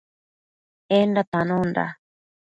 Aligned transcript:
Enda 0.99 1.23
tanonda 1.31 1.85